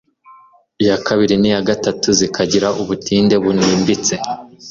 iya 0.83 0.97
kabiri 1.07 1.33
n'iya 1.37 1.61
gatatu 1.69 2.07
zikagira 2.19 2.67
ubutinde 2.81 3.35
bunimbitse, 3.43 4.13